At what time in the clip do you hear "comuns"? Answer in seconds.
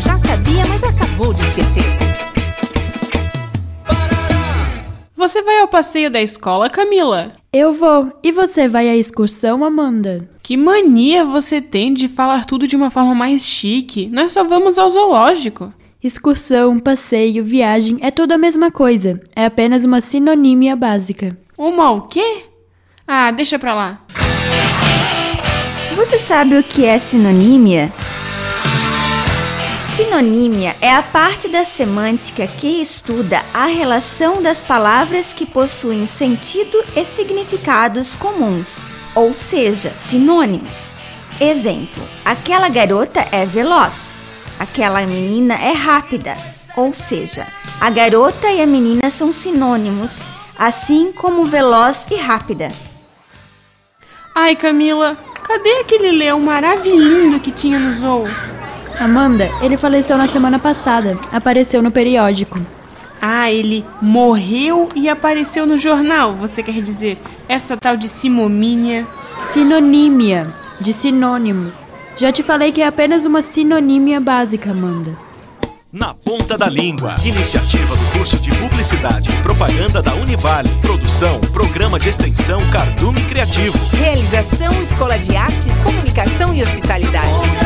38.14-38.78